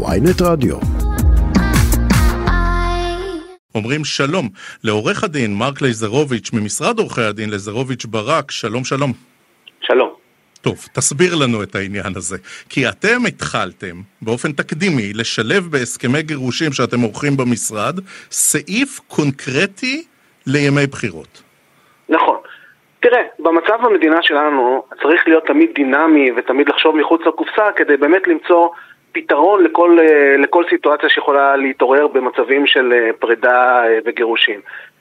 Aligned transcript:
ויינט 0.00 0.42
רדיו. 0.42 0.76
אומרים 3.74 4.04
שלום 4.04 4.48
לעורך 4.84 5.24
הדין 5.24 5.54
מרק 5.54 5.82
לייזרוביץ' 5.82 6.50
ממשרד 6.52 6.98
עורכי 6.98 7.20
הדין 7.20 7.50
לייזרוביץ' 7.50 8.04
ברק, 8.04 8.50
שלום 8.50 8.84
שלום. 8.84 9.12
שלום. 9.80 10.10
טוב, 10.60 10.76
תסביר 10.94 11.34
לנו 11.34 11.62
את 11.62 11.74
העניין 11.74 12.12
הזה. 12.16 12.36
כי 12.68 12.88
אתם 12.88 13.26
התחלתם 13.28 13.96
באופן 14.22 14.52
תקדימי 14.52 15.12
לשלב 15.14 15.68
בהסכמי 15.70 16.22
גירושים 16.22 16.72
שאתם 16.72 17.00
עורכים 17.00 17.36
במשרד 17.36 18.00
סעיף 18.30 19.00
קונקרטי 19.08 20.04
לימי 20.46 20.86
בחירות. 20.86 21.42
נכון. 22.08 22.36
תראה, 23.00 23.22
במצב 23.38 23.78
במדינה 23.82 24.22
שלנו 24.22 24.84
צריך 25.02 25.22
להיות 25.26 25.46
תמיד 25.46 25.70
דינמי 25.74 26.32
ותמיד 26.36 26.68
לחשוב 26.68 26.96
מחוץ 26.96 27.20
לקופסה 27.26 27.72
כדי 27.76 27.96
באמת 27.96 28.26
למצוא 28.26 28.68
פתרון 29.12 29.64
לכל, 29.64 29.98
אה, 30.00 30.36
לכל 30.38 30.64
סיטואציה 30.70 31.08
שיכולה 31.08 31.56
להתעורר 31.56 32.06
במצבים 32.06 32.66
של 32.66 32.92
אה, 32.92 33.10
פרידה 33.18 33.84
אה, 33.84 33.98
וגירושים. 34.04 34.60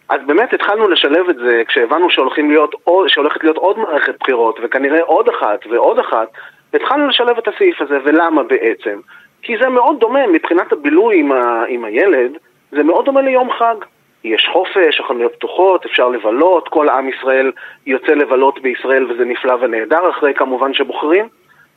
אז 0.10 0.22
באמת 0.26 0.54
התחלנו 0.54 0.88
לשלב 0.88 1.30
את 1.30 1.36
זה 1.36 1.62
כשהבנו 1.68 2.08
להיות, 2.38 2.76
שהולכת 3.08 3.44
להיות 3.44 3.58
עוד 3.58 3.80
מערכת 3.80 4.16
בחירות 4.20 4.60
וכנראה 4.64 5.02
עוד 5.02 5.30
אחת 5.30 5.60
ועוד 5.70 6.00
אחת 6.00 6.28
התחלנו 6.74 7.08
לשלב 7.08 7.38
את 7.38 7.48
הסעיף 7.48 7.82
הזה, 7.82 7.98
ולמה 8.04 8.44
בעצם? 8.44 9.00
כי 9.42 9.58
זה 9.62 9.70
מאוד 9.70 10.00
דומה 10.00 10.28
מבחינת 10.28 10.72
הבילוי 10.72 11.20
עם, 11.20 11.32
ה, 11.32 11.64
עם 11.68 11.86
הילד, 11.86 12.32
זה 12.72 12.84
מאוד 12.84 13.06
דומה 13.06 13.22
ליום 13.22 13.52
חג. 13.52 13.76
יש 14.24 14.50
חופש, 14.54 15.00
החנויות 15.00 15.34
פתוחות, 15.36 15.86
אפשר 15.86 16.10
לבלות, 16.10 16.68
כל 16.68 16.90
עם 16.90 17.10
ישראל 17.10 17.52
יוצא 17.86 18.12
לבלות 18.12 18.62
בישראל 18.62 19.12
וזה 19.12 19.26
נפלא 19.26 19.56
ונהדר, 19.62 20.10
אחרי 20.10 20.34
כמובן 20.34 20.74
שבוחרים. 20.74 21.28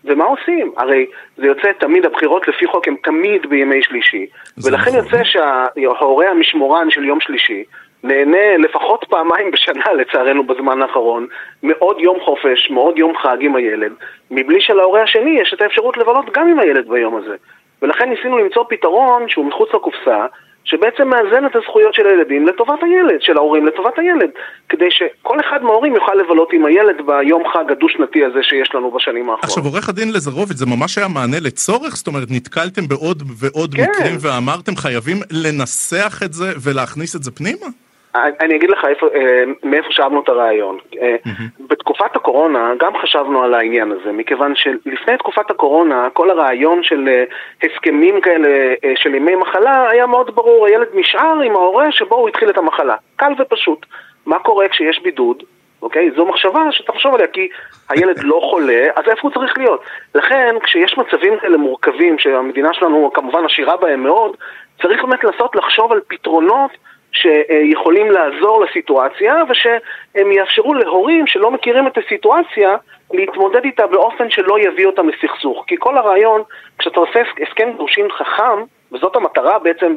ומה 0.04 0.24
עושים? 0.24 0.72
הרי 0.76 1.06
זה 1.36 1.46
יוצא 1.46 1.72
תמיד, 1.72 2.06
הבחירות 2.06 2.48
לפי 2.48 2.66
חוק 2.66 2.88
הם 2.88 2.96
תמיד 3.02 3.46
בימי 3.46 3.82
שלישי. 3.82 4.26
ולכן 4.64 4.90
נכון. 4.90 5.04
יוצא 5.04 5.24
שההורה 5.24 6.30
המשמורן 6.30 6.90
של 6.90 7.04
יום 7.04 7.20
שלישי 7.20 7.64
נהנה 8.04 8.56
לפחות 8.56 9.04
פעמיים 9.08 9.50
בשנה, 9.50 9.92
לצערנו, 9.92 10.44
בזמן 10.44 10.82
האחרון, 10.82 11.26
מעוד 11.62 12.00
יום 12.00 12.20
חופש, 12.20 12.70
מעוד 12.70 12.98
יום 12.98 13.16
חג 13.16 13.36
עם 13.40 13.56
הילד, 13.56 13.92
מבלי 14.30 14.60
שלהורה 14.60 15.02
השני 15.02 15.40
יש 15.40 15.54
את 15.54 15.62
האפשרות 15.62 15.96
לבלות 15.96 16.32
גם 16.34 16.48
עם 16.48 16.58
הילד 16.58 16.88
ביום 16.88 17.16
הזה. 17.16 17.36
ולכן 17.82 18.10
ניסינו 18.10 18.38
למצוא 18.38 18.64
פתרון 18.68 19.28
שהוא 19.28 19.46
מחוץ 19.46 19.74
לקופסה, 19.74 20.26
שבעצם 20.64 21.08
מאזן 21.08 21.46
את 21.46 21.56
הזכויות 21.56 21.94
של 21.94 22.06
הילדים 22.06 22.46
לטובת 22.46 22.82
הילד, 22.82 23.20
של 23.20 23.36
ההורים 23.36 23.66
לטובת 23.66 23.98
הילד, 23.98 24.30
כדי 24.68 24.90
שכל 24.90 25.40
אחד 25.40 25.62
מההורים 25.62 25.94
יוכל 25.94 26.14
לבלות 26.14 26.52
עם 26.52 26.64
הילד 26.66 26.96
ביום 27.06 27.42
חג 27.52 27.72
הדו-שנתי 27.72 28.24
הזה 28.24 28.38
שיש 28.42 28.74
לנו 28.74 28.90
בשנים 28.90 29.30
האחרונות. 29.30 29.44
עכשיו, 29.44 29.64
עורך 29.64 29.88
הדין 29.88 30.12
לזרוביץ', 30.12 30.56
זה 30.56 30.66
ממש 30.66 30.98
היה 30.98 31.08
מענה 31.08 31.40
לצורך? 31.40 31.96
זאת 31.96 32.06
אומרת, 32.06 32.28
נתקלתם 32.30 32.88
בעוד 32.88 33.22
ועוד 33.40 33.74
כן. 33.74 33.82
מקרים 33.82 34.16
ואמרתם 34.20 34.76
חייבים 34.76 35.16
לנסח 35.30 36.20
את 36.24 36.32
זה 36.32 36.52
ולהכניס 36.62 37.16
את 37.16 37.22
זה 37.22 37.30
פנימה? 37.30 37.66
אני 38.14 38.56
אגיד 38.56 38.70
לך 38.70 38.84
איפה, 38.88 39.06
אה, 39.14 39.44
מאיפה 39.62 39.88
שאבנו 39.90 40.20
את 40.20 40.28
הרעיון. 40.28 40.78
Mm-hmm. 40.92 41.28
בתקופת 41.68 42.16
הקורונה 42.16 42.72
גם 42.78 42.92
חשבנו 43.02 43.42
על 43.42 43.54
העניין 43.54 43.92
הזה, 43.92 44.12
מכיוון 44.12 44.54
שלפני 44.56 45.18
תקופת 45.18 45.50
הקורונה 45.50 46.08
כל 46.12 46.30
הרעיון 46.30 46.82
של 46.82 47.08
אה, 47.08 47.24
הסכמים 47.62 48.20
כאלה 48.20 48.74
של 48.96 49.14
ימי 49.14 49.34
מחלה 49.34 49.88
היה 49.88 50.06
מאוד 50.06 50.34
ברור, 50.34 50.66
הילד 50.66 50.88
נשאר 50.94 51.40
עם 51.40 51.52
ההורה 51.52 51.92
שבו 51.92 52.16
הוא 52.16 52.28
התחיל 52.28 52.50
את 52.50 52.58
המחלה. 52.58 52.96
קל 53.16 53.32
ופשוט. 53.38 53.86
מה 54.26 54.38
קורה 54.38 54.68
כשיש 54.68 55.02
בידוד? 55.02 55.42
אוקיי? 55.82 56.10
זו 56.16 56.26
מחשבה 56.26 56.72
שתחשוב 56.72 57.14
עליה, 57.14 57.26
כי 57.26 57.48
הילד 57.88 58.18
לא 58.22 58.40
חולה, 58.50 58.86
אז 58.96 59.04
איפה 59.08 59.20
הוא 59.22 59.30
צריך 59.30 59.58
להיות? 59.58 59.82
לכן, 60.14 60.54
כשיש 60.62 60.98
מצבים 60.98 61.38
כאלה 61.40 61.56
מורכבים, 61.56 62.18
שהמדינה 62.18 62.68
שלנו 62.72 63.10
כמובן 63.14 63.44
עשירה 63.44 63.76
בהם 63.76 64.02
מאוד, 64.02 64.36
צריך 64.82 65.04
באמת 65.04 65.24
לנסות 65.24 65.56
לחשוב 65.56 65.92
על 65.92 66.00
פתרונות 66.08 66.70
שיכולים 67.14 68.10
לעזור 68.10 68.64
לסיטואציה 68.64 69.34
ושהם 69.48 70.32
יאפשרו 70.32 70.74
להורים 70.74 71.26
שלא 71.26 71.50
מכירים 71.50 71.86
את 71.86 71.98
הסיטואציה 71.98 72.76
להתמודד 73.12 73.64
איתה 73.64 73.86
באופן 73.86 74.30
שלא 74.30 74.58
יביא 74.60 74.86
אותם 74.86 75.08
לסכסוך. 75.08 75.64
כי 75.66 75.76
כל 75.78 75.98
הרעיון, 75.98 76.42
כשאתה 76.78 77.00
עושה 77.00 77.20
הסכם 77.42 77.70
גירושין 77.72 78.06
חכם, 78.10 78.62
וזאת 78.92 79.16
המטרה 79.16 79.58
בעצם 79.58 79.96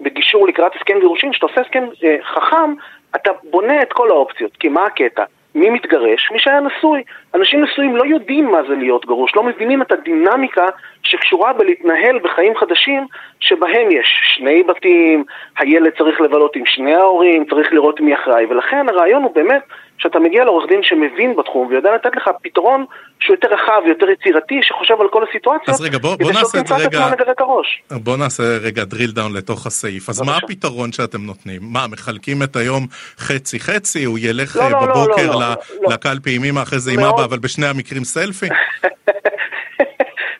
בגישור 0.00 0.48
לקראת 0.48 0.76
הסכם 0.76 1.00
גירושין, 1.00 1.32
כשאתה 1.32 1.46
עושה 1.46 1.60
הסכם 1.60 1.84
אה, 2.04 2.16
חכם, 2.22 2.74
אתה 3.16 3.30
בונה 3.50 3.82
את 3.82 3.92
כל 3.92 4.10
האופציות. 4.10 4.56
כי 4.56 4.68
מה 4.68 4.84
הקטע? 4.84 5.24
מי 5.54 5.70
מתגרש? 5.70 6.30
מי 6.32 6.38
שהיה 6.38 6.60
נשוי. 6.60 7.02
אנשים 7.34 7.62
נשואים 7.62 7.96
לא 7.96 8.04
יודעים 8.04 8.50
מה 8.50 8.62
זה 8.68 8.74
להיות 8.74 9.06
גרוש, 9.06 9.36
לא 9.36 9.42
מבינים 9.42 9.82
את 9.82 9.92
הדינמיקה 9.92 10.66
שקשורה 11.02 11.52
בלהתנהל 11.52 12.18
בחיים 12.18 12.56
חדשים 12.56 13.06
שבהם 13.40 13.90
יש 13.90 14.20
שני 14.34 14.62
בתים, 14.62 15.24
הילד 15.58 15.92
צריך 15.98 16.20
לבלות 16.20 16.56
עם 16.56 16.66
שני 16.66 16.94
ההורים, 16.94 17.44
צריך 17.44 17.72
לראות 17.72 18.00
מי 18.00 18.14
אחראי, 18.14 18.46
ולכן 18.46 18.88
הרעיון 18.88 19.22
הוא 19.22 19.34
באמת 19.34 19.62
שאתה 19.98 20.18
מגיע 20.18 20.44
לעורך 20.44 20.68
דין 20.68 20.82
שמבין 20.82 21.36
בתחום 21.36 21.66
ויודע 21.66 21.94
לתת 21.94 22.16
לך 22.16 22.30
פתרון 22.42 22.84
שהוא 23.20 23.34
יותר 23.34 23.48
רחב, 23.48 23.82
יותר 23.86 24.10
יצירתי, 24.10 24.60
שחושב 24.62 24.94
על 25.00 25.08
כל 25.08 25.24
הסיטואציות. 25.28 25.68
אז 25.68 25.80
רגע, 25.80 25.98
בוא, 25.98 26.16
בוא 26.20 26.32
נעשה 26.32 26.60
את 26.60 26.66
זה 26.66 26.74
רגע, 26.74 27.08
בוא 27.90 28.16
נעשה 28.16 28.42
רגע 28.62 28.82
drill 28.82 29.16
down 29.16 29.36
לתוך 29.36 29.66
הסעיף. 29.66 30.08
אז 30.08 30.22
מה 30.22 30.36
הפתרון 30.36 30.92
שאתם 30.92 31.18
נותנים? 31.26 31.60
מה, 31.62 31.86
מחלקים 31.92 32.42
את 32.42 32.56
היום 32.56 32.86
חצי-חצי, 33.18 34.04
הוא 34.04 34.18
ילך 34.22 34.56
לא, 34.56 34.70
לא, 34.70 34.78
בבוקר 34.80 35.26
לא, 35.26 35.32
לא, 35.32 35.40
לא, 35.40 35.54
לא. 35.82 35.88
לקלפי 35.92 36.36
עם 36.36 36.44
אמא, 36.44 36.62
אחרי 36.62 36.78
זה 36.78 36.90
עם 36.92 37.00
אבא, 37.00 37.24
אבל 37.24 37.38
בשני 37.38 37.66
המקרים 37.66 38.04
סלפי? 38.04 38.46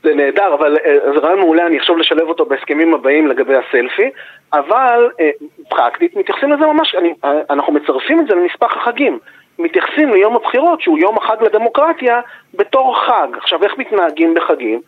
זה 0.03 0.15
נהדר, 0.15 0.55
אבל 0.55 0.77
אה, 0.85 1.13
זה 1.15 1.19
רעיון 1.19 1.39
מעולה, 1.39 1.67
אני 1.67 1.79
אחשוב 1.79 1.99
לשלב 1.99 2.29
אותו 2.29 2.47
בהסכמים 2.47 2.95
הבאים 2.95 3.27
לגבי 3.27 3.55
הסלפי, 3.57 4.11
אבל 4.53 5.11
אה, 5.21 5.31
פרקטית 5.69 6.17
מתייחסים 6.17 6.53
לזה 6.53 6.67
ממש, 6.67 6.95
אני, 6.95 7.15
אה, 7.25 7.31
אנחנו 7.51 7.73
מצרפים 7.73 8.21
את 8.21 8.27
זה 8.27 8.35
לנספח 8.35 8.77
החגים. 8.77 9.19
מתייחסים 9.59 10.11
ליום 10.11 10.37
הבחירות, 10.37 10.81
שהוא 10.81 10.99
יום 10.99 11.17
החג 11.17 11.43
לדמוקרטיה, 11.43 12.21
בתור 12.55 12.97
חג. 13.07 13.29
עכשיו, 13.37 13.65
איך 13.65 13.79
מתנהגים 13.79 14.35
בחגים? 14.35 14.81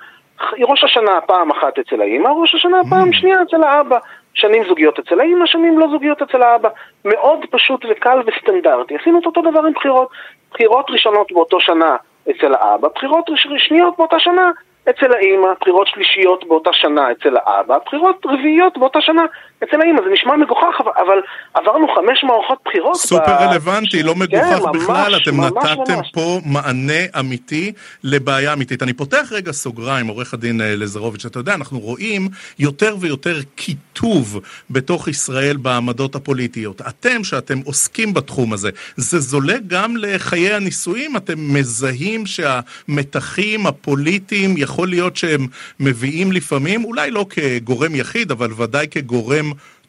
ראש 0.60 0.84
השנה 0.84 1.20
פעם 1.20 1.50
אחת 1.50 1.78
אצל 1.78 2.00
האמא, 2.00 2.28
ראש 2.28 2.54
השנה 2.54 2.78
פעם 2.90 3.08
mm. 3.08 3.16
שנייה 3.16 3.42
אצל 3.42 3.62
האבא. 3.64 3.98
שנים 4.34 4.64
זוגיות 4.68 4.98
אצל 4.98 5.20
האמא, 5.20 5.46
שנים 5.46 5.78
לא 5.78 5.86
זוגיות 5.90 6.22
אצל 6.22 6.42
האבא. 6.42 6.68
מאוד 7.04 7.38
פשוט 7.50 7.84
וקל 7.90 8.18
וסטנדרטי. 8.26 8.96
עשינו 8.96 9.18
את 9.18 9.26
אותו 9.26 9.42
דבר 9.42 9.60
עם 9.60 9.72
בחירות. 9.72 10.08
בחירות 10.52 10.90
ראשונות 10.90 11.32
באותו 11.32 11.60
שנה 11.60 11.96
אצל 12.30 12.54
האבא, 12.54 12.88
בחירות 12.94 13.30
שניות 13.56 13.94
באותה 13.98 14.18
שנה 14.18 14.50
אצל 14.90 15.12
האימא, 15.12 15.48
בחירות 15.60 15.86
שלישיות 15.88 16.44
באותה 16.48 16.70
שנה 16.72 17.12
אצל 17.12 17.36
האבא, 17.36 17.78
בחירות 17.86 18.26
רביעיות 18.26 18.78
באותה 18.78 18.98
שנה 19.00 19.22
אצל 19.64 19.80
האימא. 19.80 20.00
זה 20.04 20.10
נשמע 20.12 20.36
מגוחך, 20.36 20.80
אבל 20.96 21.18
עברנו 21.54 21.86
חמש 21.94 22.24
מערכות 22.24 22.58
בחירות. 22.64 22.96
סופר 22.96 23.24
ב... 23.24 23.40
רלוונטי, 23.40 24.02
לא 24.02 24.14
מגוחך 24.14 24.60
כן, 24.64 24.78
בכלל. 24.78 25.12
ממש, 25.12 25.22
אתם 25.22 25.36
ממש, 25.36 25.52
נתתם 25.64 25.92
ממש. 25.92 26.10
פה 26.12 26.38
מענה 26.46 27.02
אמיתי 27.20 27.72
לבעיה 28.04 28.52
אמיתית. 28.52 28.82
אני 28.82 28.92
פותח 28.92 29.28
רגע 29.32 29.52
סוגריים, 29.52 30.06
עורך 30.06 30.34
הדין 30.34 30.60
אה, 30.60 30.76
לזרוביץ', 30.76 31.24
אתה 31.24 31.38
יודע, 31.38 31.54
אנחנו 31.54 31.78
רואים 31.78 32.28
יותר 32.58 32.94
ויותר 33.00 33.36
קיטוב 33.54 34.40
בתוך 34.70 35.08
ישראל 35.08 35.56
בעמדות 35.56 36.14
הפוליטיות. 36.14 36.80
אתם, 36.80 37.24
שאתם 37.24 37.58
עוסקים 37.64 38.14
בתחום 38.14 38.52
הזה, 38.52 38.70
זה 38.96 39.18
זולג 39.18 39.62
גם 39.66 39.96
לחיי 39.96 40.52
הנישואים? 40.54 41.16
אתם 41.16 41.34
מזהים 41.38 42.26
שהמתחים 42.26 43.66
הפוליטיים 43.66 44.54
יכול 44.70 44.88
להיות 44.88 45.16
שהם 45.16 45.42
מביאים 45.80 46.32
לפעמים, 46.32 46.84
אולי 46.84 47.10
לא 47.10 47.24
כגורם 47.30 47.94
יחיד, 47.94 48.30
אבל 48.30 48.50
ודאי 48.58 48.86
כגורם 48.90 49.46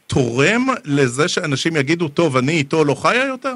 תורם 0.08 0.62
לזה 0.86 1.28
שאנשים 1.28 1.76
יגידו, 1.76 2.08
טוב, 2.08 2.38
אני 2.38 2.52
איתו 2.52 2.84
לא 2.86 2.96
חיה 3.04 3.26
יותר? 3.26 3.56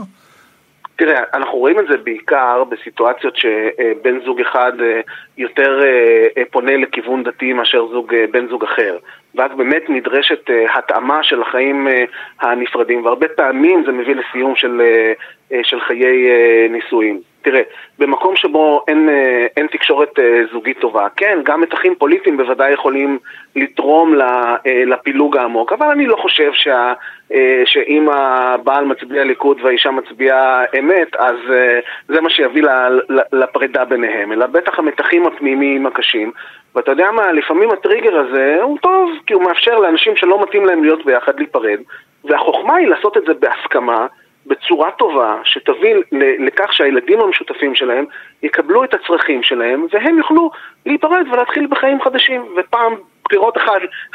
תראה, 0.97 1.24
אנחנו 1.34 1.58
רואים 1.58 1.80
את 1.80 1.85
זה 1.90 1.97
בעיקר 1.97 2.64
בסיטואציות 2.64 3.35
שבן 3.35 4.19
זוג 4.25 4.41
אחד 4.41 4.72
אה, 4.81 5.02
יותר 5.38 5.80
אה, 5.84 6.28
אה, 6.38 6.44
פונה 6.52 6.78
לכיוון 6.78 7.24
דתי 7.24 7.53
מאשר 7.53 7.88
זוג, 7.88 8.14
בן 8.31 8.47
זוג 8.47 8.64
אחר. 8.64 8.97
ואז 9.35 9.52
באמת 9.58 9.84
נדרשת 9.90 10.49
התאמה 10.73 11.23
של 11.23 11.41
החיים 11.41 11.88
הנפרדים, 12.40 13.05
והרבה 13.05 13.28
פעמים 13.28 13.84
זה 13.85 13.91
מביא 13.91 14.16
לסיום 14.16 14.55
של, 14.55 14.82
של 15.64 15.79
חיי 15.79 16.29
נישואים. 16.70 17.20
תראה, 17.46 17.62
במקום 18.00 18.36
שבו 18.36 18.86
אין, 18.88 19.09
אה, 19.09 19.46
אין 19.58 19.68
תקשורת 19.68 20.20
אה, 20.20 20.42
זוגית 20.52 20.80
טובה, 20.80 21.08
כן, 21.16 21.40
גם 21.44 21.62
מתחים 21.62 21.96
פוליטיים 21.96 22.38
בוודאי 22.38 22.74
יכולים 22.74 23.20
לתרום 23.56 24.22
אה, 24.22 24.56
לפילוג 24.66 25.38
העמוק, 25.38 25.74
אבל 25.74 25.88
אני 25.88 26.08
לא 26.08 26.16
חושב 26.16 26.52
שה, 26.53 26.94
שאם 27.66 28.09
הבעל 28.09 28.86
מצביע 28.86 29.24
ליכוד 29.24 29.58
והאישה 29.64 29.92
מצביעה 29.92 30.64
אמת, 30.80 31.16
אז 31.16 31.36
זה 32.08 32.22
מה 32.22 32.30
שיביא 32.30 32.64
לפרידה 33.34 33.86
ביניהם, 33.86 34.32
אלא 34.32 34.46
בטח 34.46 34.80
המתחים 34.80 35.26
הפנימיים 35.26 35.86
הקשים. 35.86 36.32
ואתה 36.76 36.92
יודע 36.92 37.12
מה, 37.12 37.32
לפעמים 37.32 37.72
הטריגר 37.72 38.18
הזה 38.18 38.58
הוא 38.62 38.78
טוב, 38.82 39.12
כי 39.28 39.34
הוא 39.34 39.44
מאפשר 39.44 39.80
לאנשים 39.80 40.16
שלא 40.16 40.44
מתאים 40.44 40.66
להם 40.66 40.84
להיות 40.84 41.06
ביחד 41.06 41.40
להיפרד, 41.40 41.80
והחוכמה 42.24 42.76
היא 42.76 42.88
לעשות 42.88 43.18
את 43.18 43.24
זה 43.28 43.34
בהסכמה. 43.34 44.08
בצורה 44.46 44.92
טובה, 44.92 45.36
שתביא 45.44 45.96
לכך 46.40 46.74
שהילדים 46.74 47.20
המשותפים 47.20 47.76
שלהם 47.76 48.06
יקבלו 48.44 48.84
את 48.84 48.94
הצרכים 48.94 49.44
שלהם, 49.44 49.88
והם 49.92 50.18
יוכלו 50.18 50.52
להיפרד 50.86 51.26
ולהתחיל 51.32 51.68
בחיים 51.68 52.02
חדשים. 52.02 52.46
ופעם 52.58 52.94
בחירות 53.26 53.58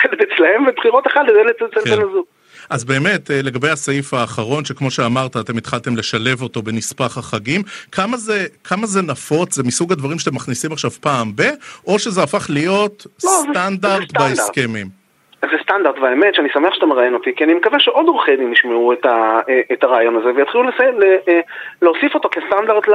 הילד 0.02 0.20
אצלהם 0.22 0.66
ובחירות 0.68 1.04
הילד 1.16 1.54
אצל 1.56 1.80
כן. 1.84 1.90
בן 1.90 2.02
הזוג. 2.02 2.24
אז 2.70 2.84
באמת, 2.84 3.30
אה, 3.30 3.42
לגבי 3.42 3.68
הסעיף 3.68 4.14
האחרון, 4.14 4.64
שכמו 4.64 4.90
שאמרת, 4.90 5.36
אתם 5.36 5.56
התחלתם 5.56 5.96
לשלב 5.96 6.42
אותו 6.42 6.62
בנספח 6.62 7.18
החגים, 7.18 7.62
כמה 7.92 8.16
זה, 8.16 8.46
כמה 8.64 8.86
זה 8.86 9.02
נפוץ? 9.02 9.54
זה 9.54 9.62
מסוג 9.62 9.92
הדברים 9.92 10.18
שאתם 10.18 10.34
מכניסים 10.34 10.72
עכשיו 10.72 10.90
פעם 10.90 11.32
ב, 11.34 11.42
או 11.86 11.98
שזה 11.98 12.22
הפך 12.22 12.46
להיות 12.50 13.06
לא, 13.24 13.30
סטנדרט, 13.30 14.00
זה, 14.00 14.06
זה 14.06 14.28
בהסכמים? 14.28 14.99
זה 15.42 15.56
סטנדרט, 15.62 15.98
והאמת 15.98 16.34
שאני 16.34 16.48
שמח 16.52 16.74
שאתה 16.74 16.86
מראיין 16.86 17.14
אותי, 17.14 17.34
כי 17.36 17.44
אני 17.44 17.54
מקווה 17.54 17.78
שעוד 17.78 18.06
עורכי 18.06 18.36
דין 18.36 18.52
ישמעו 18.52 18.92
את, 18.92 19.06
ה, 19.06 19.40
אה, 19.48 19.60
את 19.72 19.84
הרעיון 19.84 20.16
הזה 20.16 20.30
ויתחילו 20.34 20.62
לסי, 20.62 20.82
אה, 21.28 21.40
להוסיף 21.82 22.14
אותו 22.14 22.28
כסטנדרט 22.28 22.88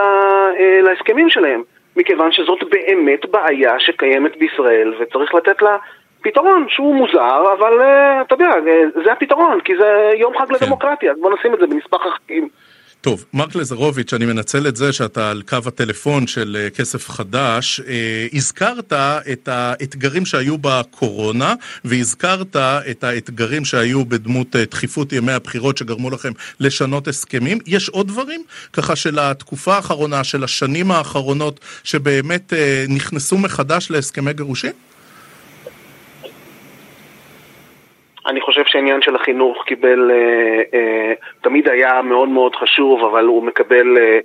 להסכמים 0.83 1.29
שלהם, 1.29 1.63
מכיוון 1.95 2.31
שזאת 2.31 2.63
באמת 2.69 3.25
בעיה 3.25 3.79
שקיימת 3.79 4.37
בישראל 4.37 4.93
וצריך 4.99 5.35
לתת 5.35 5.61
לה 5.61 5.77
פתרון 6.21 6.65
שהוא 6.69 6.95
מוזר, 6.95 7.53
אבל 7.53 7.81
אתה 8.21 8.33
יודע, 8.33 8.51
זה 9.03 9.11
הפתרון, 9.11 9.61
כי 9.61 9.77
זה 9.77 10.11
יום 10.13 10.37
חג 10.37 10.45
כן. 10.45 10.53
לדמוקרטיה, 10.53 11.13
בוא 11.21 11.33
נשים 11.39 11.53
את 11.53 11.59
זה 11.59 11.67
בנספח 11.67 12.05
החגים. 12.05 12.49
טוב, 13.01 13.25
מרק 13.33 13.55
לזרוביץ', 13.55 14.13
אני 14.13 14.25
מנצל 14.25 14.67
את 14.67 14.75
זה 14.75 14.93
שאתה 14.93 15.31
על 15.31 15.41
קו 15.41 15.57
הטלפון 15.65 16.27
של 16.27 16.67
uh, 16.71 16.75
כסף 16.77 17.09
חדש. 17.09 17.79
Uh, 17.79 18.35
הזכרת 18.37 18.93
את 19.31 19.47
האתגרים 19.47 20.25
שהיו 20.25 20.57
בקורונה, 20.57 21.53
והזכרת 21.85 22.55
את 22.55 23.03
האתגרים 23.03 23.65
שהיו 23.65 24.05
בדמות 24.05 24.55
uh, 24.55 24.59
דחיפות 24.71 25.13
ימי 25.13 25.31
הבחירות 25.31 25.77
שגרמו 25.77 26.09
לכם 26.09 26.31
לשנות 26.59 27.07
הסכמים. 27.07 27.59
יש 27.65 27.89
עוד 27.89 28.07
דברים? 28.07 28.43
ככה 28.73 28.95
של 28.95 29.19
התקופה 29.19 29.75
האחרונה, 29.75 30.23
של 30.23 30.43
השנים 30.43 30.91
האחרונות, 30.91 31.59
שבאמת 31.83 32.53
נכנסו 32.89 33.37
מחדש 33.37 33.91
להסכמי 33.91 34.33
גירושים? 34.33 34.73
אני 38.27 38.41
חושב 38.41 38.61
שהעניין 38.65 39.01
של 39.01 39.15
החינוך 39.15 39.63
קיבל, 39.65 40.11
אה, 40.11 40.61
אה, 40.73 41.13
תמיד 41.41 41.69
היה 41.69 42.01
מאוד 42.01 42.29
מאוד 42.29 42.55
חשוב, 42.55 43.03
אבל 43.03 43.25
הוא 43.25 43.43
מקבל 43.43 43.97
אה, 43.97 44.19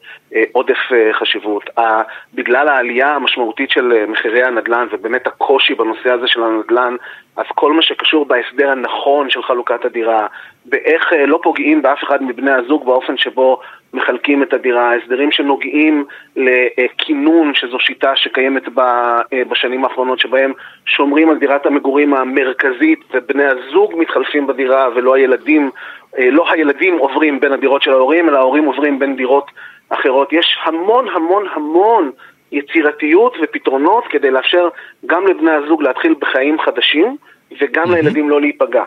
עודף 0.52 0.92
אה, 0.92 1.12
חשיבות. 1.12 1.70
אה, 1.78 2.02
בגלל 2.34 2.68
העלייה 2.68 3.14
המשמעותית 3.14 3.70
של 3.70 3.92
אה, 3.92 4.06
מחירי 4.06 4.42
הנדל"ן 4.42 4.86
ובאמת 4.92 5.26
הקושי 5.26 5.74
בנושא 5.74 6.12
הזה 6.12 6.26
של 6.26 6.42
הנדל"ן, 6.42 6.96
אז 7.36 7.46
כל 7.54 7.72
מה 7.72 7.82
שקשור 7.82 8.24
בהסדר 8.24 8.70
הנכון 8.70 9.30
של 9.30 9.42
חלוקת 9.42 9.84
הדירה, 9.84 10.26
באיך 10.64 11.12
אה, 11.12 11.26
לא 11.26 11.40
פוגעים 11.42 11.82
באף 11.82 12.02
אחד 12.02 12.22
מבני 12.22 12.50
הזוג 12.50 12.86
באופן 12.86 13.16
שבו 13.16 13.60
מחלקים 13.94 14.42
את 14.42 14.52
הדירה, 14.52 14.94
הסדרים 14.94 15.32
שנוגעים 15.32 16.04
לכינון, 16.36 17.54
שזו 17.54 17.78
שיטה 17.78 18.16
שקיימת 18.16 18.62
אה, 18.78 19.42
בשנים 19.48 19.84
האחרונות, 19.84 20.18
שבהם 20.18 20.52
שומרים 20.86 21.30
על 21.30 21.38
דירת 21.38 21.66
המגורים 21.66 22.14
המרכזית 22.14 23.00
ובני 23.14 23.44
הזוג 23.44 23.94
מתחלפים 23.96 24.46
בדירה 24.46 24.88
ולא 24.94 25.14
הילדים, 25.14 25.70
אה, 26.09 26.09
לא 26.18 26.50
הילדים 26.50 26.98
עוברים 26.98 27.40
בין 27.40 27.52
הדירות 27.52 27.82
של 27.82 27.90
ההורים, 27.90 28.28
אלא 28.28 28.38
ההורים 28.38 28.64
עוברים 28.64 28.98
בין 28.98 29.16
דירות 29.16 29.50
אחרות. 29.88 30.32
יש 30.32 30.58
המון 30.64 31.08
המון 31.08 31.46
המון 31.52 32.10
יצירתיות 32.52 33.36
ופתרונות 33.42 34.04
כדי 34.10 34.30
לאפשר 34.30 34.68
גם 35.06 35.26
לבני 35.26 35.50
הזוג 35.50 35.82
להתחיל 35.82 36.14
בחיים 36.18 36.60
חדשים 36.60 37.16
וגם 37.60 37.84
mm-hmm. 37.84 37.94
לילדים 37.94 38.30
לא 38.30 38.40
להיפגע. 38.40 38.84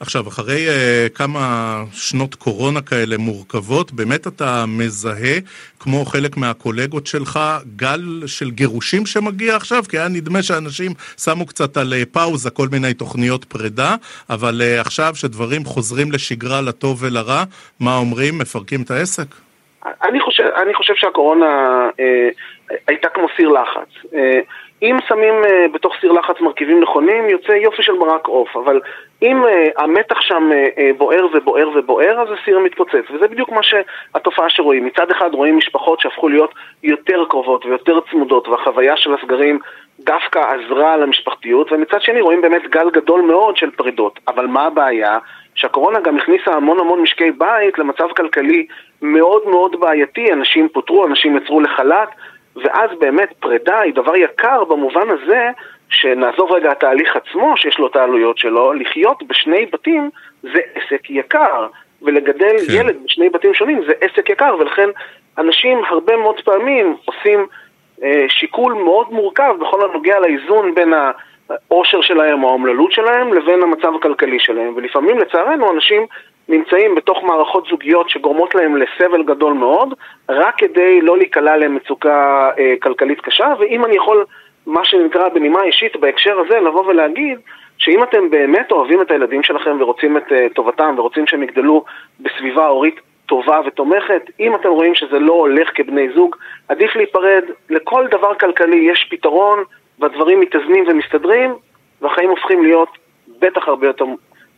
עכשיו, 0.00 0.28
אחרי 0.28 0.66
uh, 0.68 1.08
כמה 1.14 1.76
שנות 1.92 2.34
קורונה 2.34 2.80
כאלה 2.80 3.18
מורכבות, 3.18 3.92
באמת 3.92 4.26
אתה 4.26 4.64
מזהה, 4.68 5.38
כמו 5.80 6.04
חלק 6.04 6.36
מהקולגות 6.36 7.06
שלך, 7.06 7.40
גל 7.76 8.22
של 8.26 8.50
גירושים 8.50 9.06
שמגיע 9.06 9.56
עכשיו? 9.56 9.82
כי 9.88 9.98
היה 9.98 10.08
נדמה 10.08 10.42
שאנשים 10.42 10.92
שמו 11.18 11.46
קצת 11.46 11.76
על 11.76 11.92
uh, 11.92 12.06
פאוזה 12.12 12.50
כל 12.50 12.68
מיני 12.72 12.94
תוכניות 12.94 13.44
פרידה, 13.44 13.94
אבל 14.30 14.60
uh, 14.60 14.80
עכשיו 14.80 15.14
שדברים 15.14 15.64
חוזרים 15.64 16.12
לשגרה 16.12 16.60
לטוב 16.60 16.98
ולרע, 17.02 17.44
מה 17.80 17.96
אומרים? 17.96 18.38
מפרקים 18.38 18.82
את 18.82 18.90
העסק? 18.90 19.26
אני 20.02 20.20
חושב, 20.20 20.44
אני 20.62 20.74
חושב 20.74 20.94
שהקורונה 20.96 21.46
אה, 22.00 22.28
הייתה 22.86 23.08
כמו 23.08 23.26
סיר 23.36 23.48
לחץ. 23.48 23.88
אה, 24.14 24.40
אם 24.82 24.96
שמים 25.08 25.34
אה, 25.44 25.66
בתוך 25.72 25.94
סיר 26.00 26.12
לחץ 26.12 26.40
מרכיבים 26.40 26.80
נכונים, 26.80 27.28
יוצא 27.28 27.52
יופי 27.52 27.82
של 27.82 27.92
מרק 27.92 28.26
עוף, 28.26 28.56
אבל 28.56 28.80
אם 29.22 29.44
אה, 29.46 29.64
המתח 29.76 30.20
שם 30.20 30.50
אה, 30.52 30.90
בוער 30.98 31.26
ובוער 31.34 31.68
ובוער, 31.74 32.20
אז 32.20 32.28
הסיר 32.40 32.58
מתפוצץ. 32.58 33.10
וזה 33.14 33.28
בדיוק 33.28 33.48
מה 33.48 33.60
שהתופעה 33.62 34.50
שרואים. 34.50 34.84
מצד 34.84 35.10
אחד 35.10 35.34
רואים 35.34 35.56
משפחות 35.56 36.00
שהפכו 36.00 36.28
להיות 36.28 36.54
יותר 36.82 37.24
קרובות 37.28 37.66
ויותר 37.66 38.00
צמודות, 38.10 38.48
והחוויה 38.48 38.96
של 38.96 39.14
הסגרים 39.14 39.58
דווקא 40.00 40.38
עזרה 40.38 40.96
למשפחתיות, 40.96 41.72
ומצד 41.72 42.02
שני 42.02 42.20
רואים 42.20 42.40
באמת 42.40 42.62
גל 42.70 42.90
גדול 42.90 43.20
מאוד 43.20 43.56
של 43.56 43.70
פרידות. 43.70 44.20
אבל 44.28 44.46
מה 44.46 44.62
הבעיה? 44.62 45.18
שהקורונה 45.54 46.00
גם 46.00 46.16
הכניסה 46.16 46.52
המון 46.52 46.80
המון 46.80 47.00
משקי 47.00 47.30
בית 47.30 47.78
למצב 47.78 48.08
כלכלי 48.16 48.66
מאוד 49.02 49.42
מאוד 49.46 49.80
בעייתי, 49.80 50.32
אנשים 50.32 50.68
פוטרו, 50.68 51.06
אנשים 51.06 51.36
יצרו 51.36 51.60
לחל"ת, 51.60 52.08
ואז 52.56 52.90
באמת 52.98 53.32
פרידה 53.40 53.80
היא 53.80 53.94
דבר 53.94 54.16
יקר 54.16 54.64
במובן 54.64 55.10
הזה 55.10 55.50
שנעזוב 55.90 56.52
רגע 56.52 56.72
את 56.72 56.84
ההליך 56.84 57.16
עצמו, 57.16 57.56
שיש 57.56 57.78
לו 57.78 57.86
את 57.86 57.96
העלויות 57.96 58.38
שלו, 58.38 58.72
לחיות 58.72 59.22
בשני 59.28 59.66
בתים 59.66 60.10
זה 60.42 60.60
עסק 60.74 61.10
יקר, 61.10 61.66
ולגדל 62.02 62.56
כן. 62.66 62.72
ילד 62.78 62.96
בשני 63.04 63.28
בתים 63.28 63.54
שונים 63.54 63.80
זה 63.86 63.92
עסק 64.00 64.30
יקר, 64.30 64.56
ולכן 64.58 64.88
אנשים 65.38 65.84
הרבה 65.88 66.16
מאוד 66.16 66.40
פעמים 66.44 66.96
עושים 67.04 67.46
אה, 68.02 68.24
שיקול 68.28 68.72
מאוד 68.72 69.12
מורכב 69.12 69.54
בכל 69.60 69.90
הנוגע 69.90 70.20
לאיזון 70.20 70.74
בין 70.74 70.92
העושר 71.50 72.00
שלהם 72.00 72.44
או 72.44 72.48
האומללות 72.48 72.92
שלהם 72.92 73.34
לבין 73.34 73.62
המצב 73.62 73.94
הכלכלי 73.94 74.38
שלהם, 74.40 74.72
ולפעמים 74.76 75.18
לצערנו 75.18 75.72
אנשים 75.72 76.06
נמצאים 76.48 76.94
בתוך 76.94 77.22
מערכות 77.22 77.66
זוגיות 77.70 78.10
שגורמות 78.10 78.54
להם 78.54 78.76
לסבל 78.76 79.22
גדול 79.22 79.52
מאוד, 79.52 79.94
רק 80.28 80.54
כדי 80.58 81.00
לא 81.00 81.18
להיקלע 81.18 81.56
למצוקה 81.56 82.50
אה, 82.58 82.74
כלכלית 82.82 83.20
קשה, 83.20 83.54
ואם 83.58 83.84
אני 83.84 83.96
יכול, 83.96 84.24
מה 84.66 84.84
שנקרא 84.84 85.28
בנימה 85.28 85.62
אישית 85.62 85.96
בהקשר 85.96 86.38
הזה, 86.38 86.60
לבוא 86.60 86.86
ולהגיד 86.86 87.38
שאם 87.78 88.02
אתם 88.02 88.30
באמת 88.30 88.72
אוהבים 88.72 89.02
את 89.02 89.10
הילדים 89.10 89.42
שלכם 89.42 89.76
ורוצים 89.80 90.16
את 90.16 90.32
אה, 90.32 90.46
טובתם 90.54 90.94
ורוצים 90.98 91.26
שהם 91.26 91.42
יגדלו 91.42 91.84
בסביבה 92.20 92.66
הורית 92.66 93.00
טובה 93.26 93.60
ותומכת, 93.66 94.30
אם 94.40 94.54
אתם 94.54 94.68
רואים 94.68 94.94
שזה 94.94 95.18
לא 95.18 95.32
הולך 95.32 95.70
כבני 95.74 96.08
זוג, 96.14 96.36
עדיף 96.68 96.96
להיפרד. 96.96 97.44
לכל 97.70 98.06
דבר 98.10 98.34
כלכלי 98.34 98.76
יש 98.76 99.06
פתרון, 99.10 99.58
והדברים 99.98 100.40
מתאזנים 100.40 100.84
ומסתדרים, 100.88 101.54
והחיים 102.02 102.30
הופכים 102.30 102.62
להיות 102.62 102.88
בטח 103.40 103.68
הרבה 103.68 103.86
יותר 103.86 104.04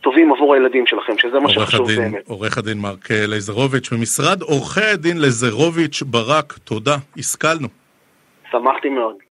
טובים 0.04 0.32
עבור 0.32 0.54
הילדים 0.54 0.86
שלכם, 0.86 1.12
שזה 1.18 1.40
מה 1.40 1.48
שחשוב 1.48 1.86
באמת. 1.86 2.28
עורך 2.28 2.58
הדין 2.58 2.78
מרק 2.78 3.10
לייזרוביץ' 3.10 3.92
ממשרד 3.92 4.42
עורכי 4.42 4.84
הדין 4.84 5.20
לייזרוביץ' 5.20 6.02
ברק, 6.02 6.58
תודה, 6.64 6.96
השכלנו. 7.16 7.68
שמחתי 8.50 8.88
מאוד. 8.88 9.23